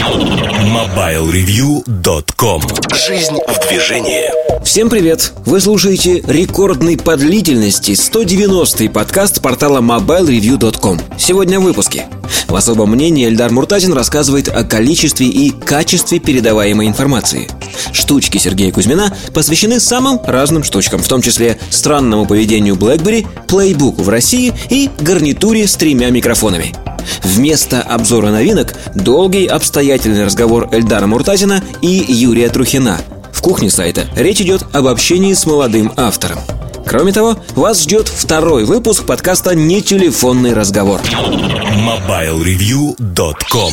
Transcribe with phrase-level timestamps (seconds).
[0.00, 2.62] MobileReview.com
[3.06, 4.30] Жизнь в движении.
[4.64, 5.34] Всем привет!
[5.44, 12.06] Вы слушаете рекордный по длительности 190-й подкаст портала MobileReview.com Сегодня в выпуске.
[12.48, 17.50] В особом мнении Эльдар Муртазин рассказывает о количестве и качестве передаваемой информации.
[17.92, 24.08] Штучки Сергея Кузьмина посвящены самым разным штучкам В том числе странному поведению BlackBerry, плейбуку в
[24.08, 26.74] России и гарнитуре с тремя микрофонами
[27.22, 32.98] Вместо обзора новинок долгий обстоятельный разговор Эльдара Муртазина и Юрия Трухина.
[33.32, 36.38] В кухне сайта речь идет об общении с молодым автором.
[36.86, 41.00] Кроме того, вас ждет второй выпуск подкаста «Не телефонный разговор».
[41.02, 43.72] MobileReview.com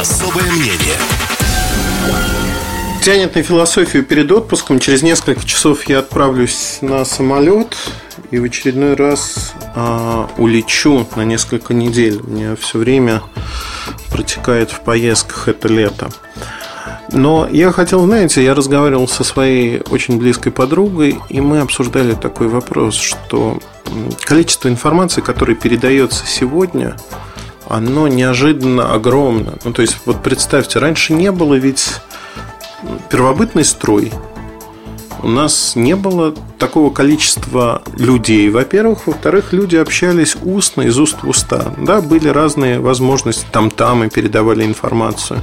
[0.00, 0.96] Особое мнение
[3.04, 4.78] Тянет на философию перед отпуском.
[4.78, 7.76] Через несколько часов я отправлюсь на самолет
[8.30, 12.22] и в очередной раз э, улечу на несколько недель.
[12.26, 13.20] У меня все время
[14.10, 16.08] протекает в поездках это лето.
[17.12, 22.48] Но я хотел, знаете, я разговаривал со своей очень близкой подругой, и мы обсуждали такой
[22.48, 23.58] вопрос, что
[24.22, 26.96] количество информации, которое передается сегодня,
[27.68, 29.58] оно неожиданно огромно.
[29.62, 32.00] Ну, то есть, вот представьте, раньше не было ведь
[33.10, 34.12] первобытный строй–
[35.24, 39.06] у нас не было такого количества людей, во-первых.
[39.06, 41.74] Во-вторых, люди общались устно, из уст в уста.
[41.78, 45.40] Да, были разные возможности, там-там и передавали информацию.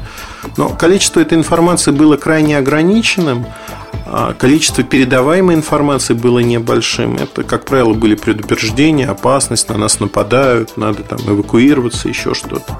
[0.55, 3.43] Но количество этой информации было крайне ограниченным,
[4.05, 7.15] а количество передаваемой информации было небольшим.
[7.15, 12.77] Это, как правило, были предупреждения, опасность, на нас нападают, надо там эвакуироваться, еще что-то.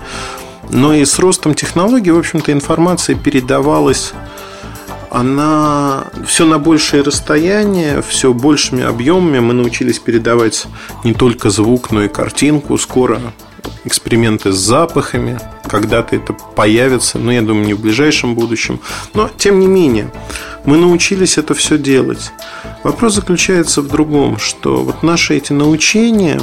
[0.69, 4.13] Но и с ростом технологий, в общем-то, информация передавалась
[5.11, 10.67] она все на большее расстояние, все большими объемами мы научились передавать
[11.03, 12.77] не только звук, но и картинку.
[12.77, 13.19] Скоро
[13.83, 15.37] эксперименты с запахами,
[15.67, 18.79] когда-то это появится, но я думаю, не в ближайшем будущем.
[19.13, 20.09] Но, тем не менее,
[20.63, 22.31] мы научились это все делать.
[22.83, 26.39] Вопрос заключается в другом, что вот наши эти научения,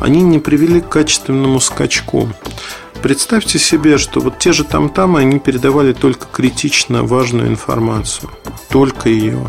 [0.00, 2.30] они не привели к качественному скачку.
[3.02, 8.30] Представьте себе, что вот те же там-тамы, они передавали только критично важную информацию.
[8.68, 9.48] Только ее.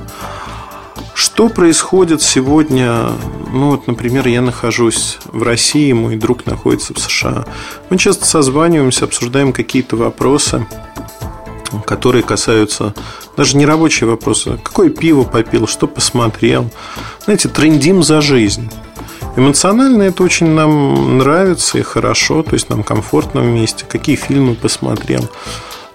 [1.14, 3.12] Что происходит сегодня?
[3.52, 7.46] Ну, вот, например, я нахожусь в России, мой друг находится в США.
[7.91, 10.66] Мы часто созваниваемся, обсуждаем какие-то вопросы,
[11.85, 12.96] которые касаются
[13.38, 14.59] даже не рабочие вопросы.
[14.64, 16.72] Какое пиво попил, что посмотрел.
[17.25, 18.72] Знаете, трендим за жизнь.
[19.35, 25.27] Эмоционально это очень нам нравится и хорошо, то есть нам комфортно вместе, какие фильмы посмотрел.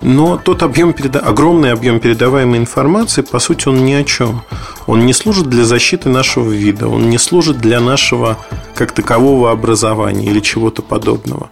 [0.00, 4.42] Но тот объем, огромный объем передаваемой информации, по сути, он ни о чем.
[4.86, 8.38] Он не служит для защиты нашего вида, он не служит для нашего
[8.74, 11.48] как такового образования или чего-то подобного.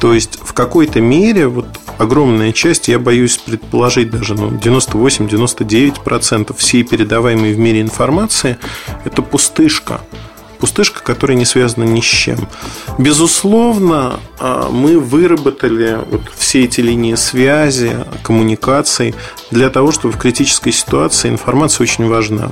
[0.00, 6.82] То есть в какой-то мере вот огромная часть, я боюсь предположить даже ну, 98-99% всей
[6.82, 8.58] передаваемой в мире информации–
[9.04, 10.00] это пустышка–
[10.58, 12.48] Пустышка, которая не связана ни с чем.
[12.98, 19.14] Безусловно, а, мы выработали вот все эти линии связи, коммуникаций
[19.50, 22.50] для того, чтобы в критической ситуации информация очень важна.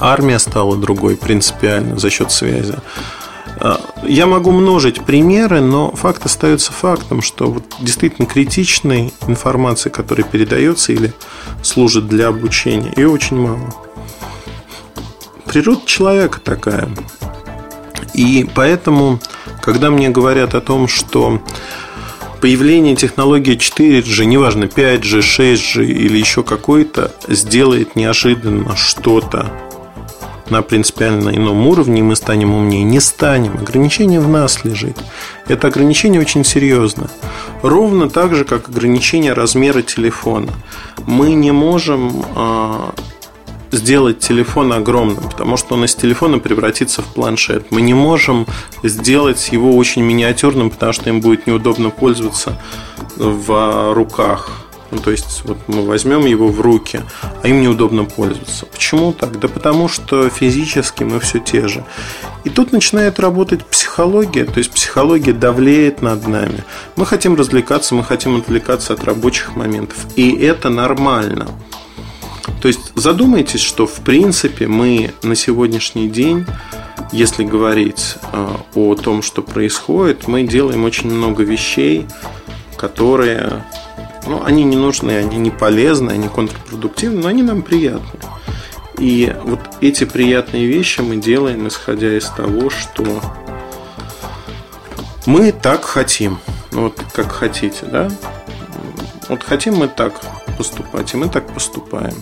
[0.00, 2.74] Армия стала другой принципиально за счет связи.
[3.58, 10.26] А, я могу множить примеры, но факт остается фактом, что вот действительно критичной информации, которая
[10.26, 11.12] передается или
[11.62, 13.72] служит для обучения, ее очень мало
[15.52, 16.88] природа человека такая.
[18.14, 19.20] И поэтому,
[19.60, 21.42] когда мне говорят о том, что
[22.40, 29.52] появление технологии 4G, неважно 5G, 6G или еще какой-то, сделает неожиданно что-то
[30.48, 32.82] на принципиально ином уровне, мы станем умнее.
[32.82, 33.58] Не станем.
[33.58, 34.96] Ограничение в нас лежит.
[35.48, 37.10] Это ограничение очень серьезно.
[37.60, 40.52] Ровно так же, как ограничение размера телефона.
[41.06, 42.94] Мы не можем а,
[43.72, 47.70] сделать телефон огромным, потому что он из телефона превратится в планшет.
[47.70, 48.46] Мы не можем
[48.82, 52.60] сделать его очень миниатюрным, потому что им будет неудобно пользоваться
[53.16, 54.62] в руках.
[54.92, 57.00] Ну, то есть, вот мы возьмем его в руки,
[57.42, 58.66] а им неудобно пользоваться.
[58.66, 59.40] Почему так?
[59.40, 61.82] Да потому что физически мы все те же.
[62.44, 66.62] И тут начинает работать психология, то есть психология давлеет над нами.
[66.96, 69.96] Мы хотим развлекаться, мы хотим отвлекаться от рабочих моментов.
[70.14, 71.48] И это нормально.
[72.62, 76.46] То есть задумайтесь, что в принципе мы на сегодняшний день,
[77.10, 82.06] если говорить э, о том, что происходит, мы делаем очень много вещей,
[82.76, 83.64] которые,
[84.28, 88.20] ну, они не нужны, они не полезны, они контрпродуктивны, но они нам приятны.
[88.96, 93.20] И вот эти приятные вещи мы делаем, исходя из того, что
[95.26, 96.38] мы так хотим.
[96.70, 98.08] Вот как хотите, да?
[99.28, 100.20] Вот хотим мы так
[100.56, 102.14] поступать, и мы так поступаем.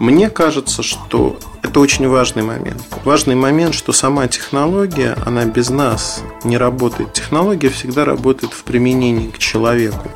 [0.00, 2.82] Мне кажется, что это очень важный момент.
[3.04, 7.12] Важный момент, что сама технология, она без нас не работает.
[7.12, 10.10] Технология всегда работает в применении к человеку.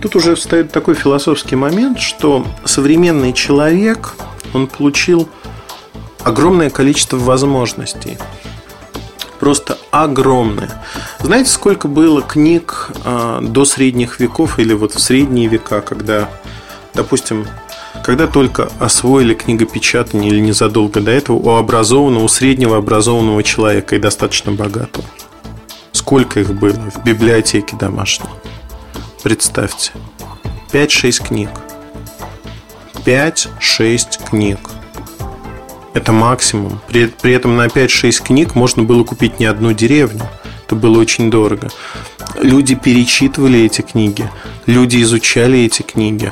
[0.00, 4.14] Тут уже встает такой философский момент, что современный человек,
[4.54, 5.28] он получил
[6.24, 8.16] огромное количество возможностей.
[9.40, 10.82] Просто огромное.
[11.20, 16.30] Знаете, сколько было книг э, до средних веков или вот в средние века, когда,
[16.94, 17.46] допустим,
[18.04, 23.98] когда только освоили книгопечатание или незадолго до этого у образованного, у среднего образованного человека и
[23.98, 25.04] достаточно богатого.
[25.92, 28.30] Сколько их было в библиотеке домашней?
[29.22, 29.92] Представьте.
[30.72, 31.50] 5-6 книг.
[33.04, 34.58] 5-6 книг.
[35.94, 36.80] Это максимум.
[36.88, 40.28] При, при этом на 5-6 книг можно было купить не одну деревню.
[40.66, 41.68] Это было очень дорого.
[42.40, 44.30] Люди перечитывали эти книги,
[44.66, 46.30] люди изучали эти книги.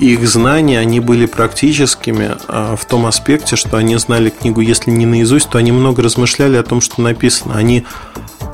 [0.00, 5.06] Их знания, они были практическими а, в том аспекте, что они знали книгу, если не
[5.06, 7.56] наизусть, то они много размышляли о том, что написано.
[7.56, 7.84] Они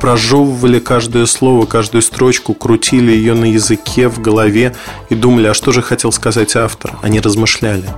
[0.00, 4.74] прожевывали каждое слово, каждую строчку, крутили ее на языке, в голове
[5.10, 6.96] и думали, а что же хотел сказать автор.
[7.02, 7.88] Они размышляли.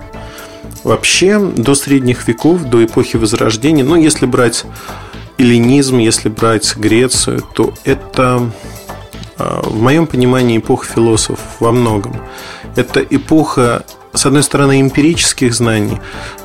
[0.82, 4.64] Вообще, до средних веков, до эпохи Возрождения, ну, если брать
[5.38, 8.50] эллинизм, если брать Грецию, то это,
[9.38, 12.16] а, в моем понимании, эпоха философов во многом.
[12.76, 15.98] Это эпоха, с одной стороны, эмпирических знаний,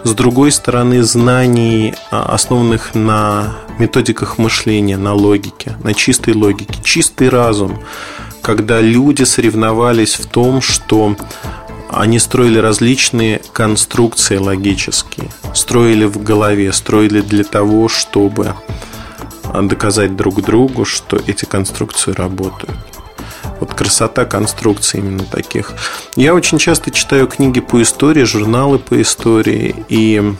[0.05, 7.27] с другой стороны, знаний, а, основанных на методиках мышления, на логике, на чистой логике, чистый
[7.27, 7.83] разум,
[8.41, 11.17] когда люди соревновались в том, что
[11.89, 18.55] они строили различные конструкции логические, строили в голове, строили для того, чтобы
[19.53, 22.77] доказать друг другу, что эти конструкции работают.
[23.61, 25.73] Вот красота конструкций именно таких.
[26.15, 30.33] Я очень часто читаю книги по истории, журналы по истории, и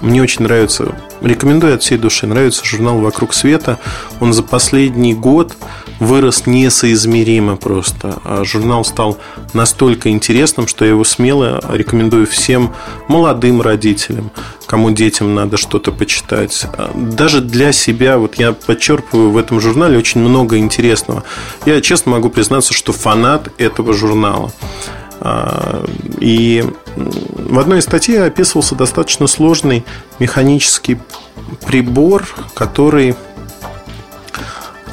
[0.00, 3.80] мне очень нравится, рекомендую от всей души, нравится журнал «Вокруг света».
[4.20, 5.56] Он за последний год
[5.98, 8.18] вырос несоизмеримо просто.
[8.24, 9.18] А журнал стал
[9.52, 12.74] настолько интересным, что я его смело рекомендую всем
[13.08, 14.30] молодым родителям,
[14.66, 16.66] кому детям надо что-то почитать.
[16.76, 21.24] А даже для себя, вот я подчерпываю в этом журнале очень много интересного.
[21.66, 24.52] Я честно могу признаться, что фанат этого журнала.
[25.20, 25.84] А,
[26.20, 26.64] и
[26.96, 29.84] в одной из статей описывался достаточно сложный
[30.18, 30.98] механический
[31.66, 33.16] прибор, который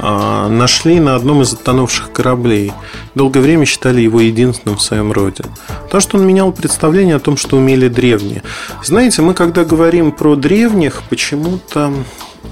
[0.01, 2.71] нашли на одном из затонувших кораблей.
[3.15, 5.45] Долгое время считали его единственным в своем роде.
[5.89, 8.43] То, что он менял представление о том, что умели древние.
[8.83, 11.93] Знаете, мы когда говорим про древних, почему-то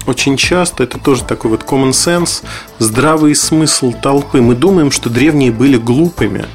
[0.06, 2.42] очень часто это тоже такой вот common sense,
[2.78, 4.40] здравый смысл толпы.
[4.40, 6.46] Мы думаем, что древние были глупыми,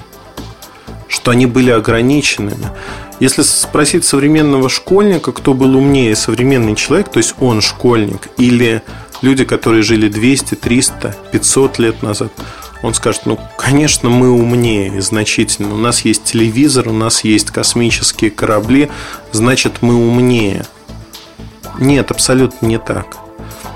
[1.08, 2.68] что они были ограниченными.
[3.20, 8.82] Если спросить современного школьника, кто был умнее, современный человек, то есть он школьник, или
[9.22, 12.32] люди, которые жили 200, 300, 500 лет назад,
[12.82, 15.74] он скажет, ну, конечно, мы умнее значительно.
[15.74, 18.90] У нас есть телевизор, у нас есть космические корабли,
[19.32, 20.66] значит, мы умнее.
[21.78, 23.18] Нет, абсолютно не так.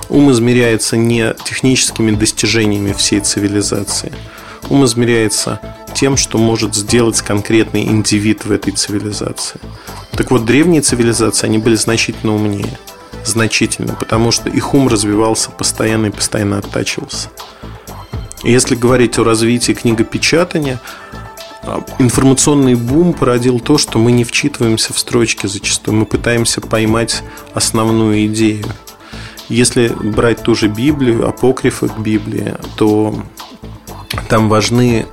[0.10, 4.14] Ум измеряется не техническими достижениями всей цивилизации.
[4.70, 5.60] Ум измеряется
[5.94, 9.60] тем, что может сделать конкретный индивид в этой цивилизации.
[10.12, 12.78] Так вот, древние цивилизации, они были значительно умнее–
[13.26, 17.30] значительно, потому что их ум развивался постоянно и постоянно оттачивался.
[18.44, 20.82] Если говорить о развитии книгопечатания,
[21.64, 27.24] а, информационный бум породил то, что мы не вчитываемся в строчки зачастую, мы пытаемся поймать
[27.54, 28.66] основную идею.
[29.48, 33.16] Если брать ту же Библию, апокрифы к Библии, то
[34.28, 35.06] там важны,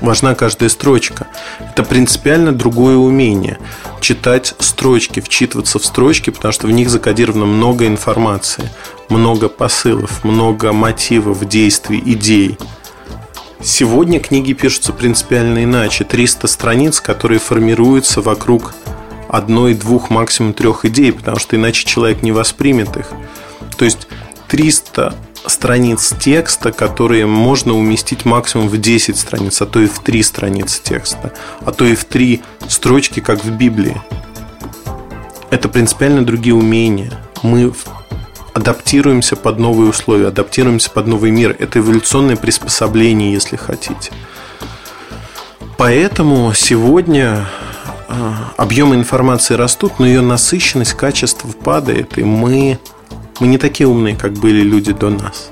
[0.00, 1.26] важна каждая строчка.
[1.60, 3.58] Это принципиально другое умение.
[4.00, 8.70] Читать строчки, вчитываться в строчки, потому что в них закодировано много информации,
[9.08, 12.58] много посылов, много мотивов, действий, идей.
[13.62, 16.04] Сегодня книги пишутся принципиально иначе.
[16.04, 18.74] 300 страниц, которые формируются вокруг
[19.28, 23.06] одной, двух, максимум трех идей, потому что иначе человек не воспримет их.
[23.76, 24.08] То есть
[24.48, 25.14] 300
[25.46, 30.82] страниц текста, которые можно уместить максимум в 10 страниц, а то и в 3 страницы
[30.82, 31.32] текста,
[31.64, 34.00] а то и в 3 строчки, как в Библии.
[35.50, 37.12] Это принципиально другие умения.
[37.42, 37.72] Мы
[38.52, 41.56] адаптируемся под новые условия, адаптируемся под новый мир.
[41.58, 44.12] Это эволюционное приспособление, если хотите.
[45.76, 47.46] Поэтому сегодня
[48.08, 52.78] а, объемы информации растут, но ее насыщенность, качество падает, и мы
[53.40, 55.50] мы не такие умные, как были люди до нас.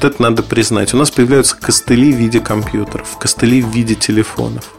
[0.00, 0.92] это надо признать.
[0.94, 4.72] У нас появляются костыли в виде компьютеров, костыли в виде телефонов.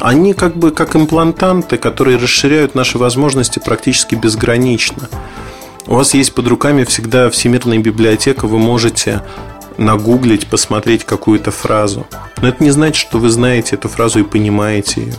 [0.00, 5.08] Они как бы как имплантанты, которые расширяют наши возможности практически безгранично.
[5.86, 9.22] У вас есть под руками всегда всемирная библиотека, вы можете
[9.78, 12.06] нагуглить, посмотреть какую-то фразу.
[12.40, 15.14] Но это не значит, что вы знаете эту фразу и понимаете ее.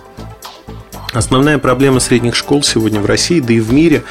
[1.17, 4.03] Основная проблема средних школ сегодня в России, да и в мире,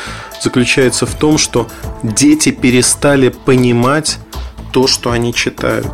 [0.42, 1.68] заключается в том, что
[2.02, 4.18] дети перестали понимать
[4.72, 5.86] то, что они читают.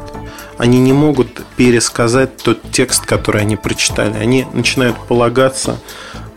[0.57, 4.17] Они не могут пересказать тот текст, который они прочитали.
[4.17, 5.79] Они начинают полагаться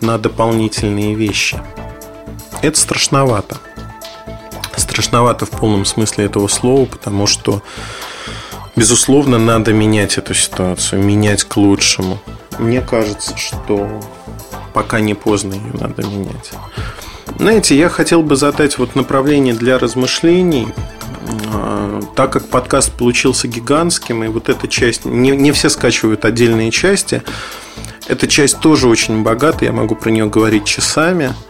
[0.01, 1.57] на дополнительные вещи.
[2.61, 3.55] Это страшновато.
[4.75, 7.63] Страшновато в полном смысле этого слова, потому что,
[8.75, 12.19] безусловно, надо менять эту ситуацию, менять к лучшему.
[12.59, 14.01] Мне кажется, что
[14.73, 16.51] пока не поздно ее надо менять.
[17.37, 20.67] Знаете, я хотел бы задать вот направление для размышлений,
[21.53, 26.71] а, так как подкаст получился гигантским, и вот эта часть, не, не все скачивают отдельные
[26.71, 27.23] части,
[28.07, 31.33] эта часть тоже очень богата, я могу про нее говорить часами–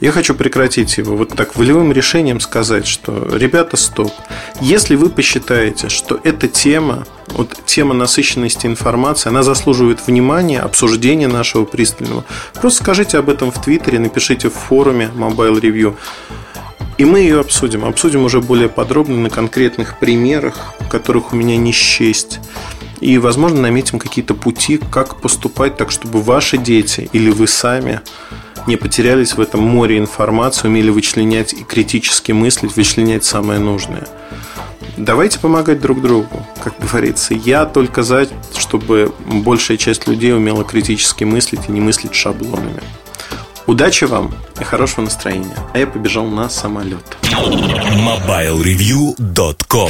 [0.00, 4.12] я хочу прекратить его вот так волевым решением сказать, что, ребята, стоп.
[4.60, 11.64] Если вы посчитаете, что эта тема, вот тема насыщенности информации, она заслуживает внимания, обсуждения нашего
[11.64, 15.96] пристального, просто скажите об этом в Твиттере, напишите в форуме Mobile Review.
[16.96, 17.84] И мы ее обсудим.
[17.84, 22.40] Обсудим уже более подробно на конкретных примерах, которых у меня не счесть.
[23.00, 28.00] И, возможно, наметим какие-то пути, как поступать так, чтобы ваши дети или вы сами
[28.68, 34.06] не потерялись в этом море информации, умели вычленять и критически мыслить, вычленять самое нужное.
[34.96, 36.46] Давайте помогать друг другу.
[36.62, 42.14] Как говорится, я только за, чтобы большая часть людей умела критически мыслить и не мыслить
[42.14, 42.82] шаблонами.
[43.66, 45.56] Удачи вам и хорошего настроения.
[45.72, 47.04] А я побежал на самолет.
[47.22, 49.86] MobileReview.com